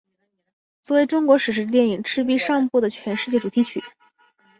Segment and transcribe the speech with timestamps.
[0.81, 3.83] 作为中国史诗电影赤壁上部的全世界主题曲。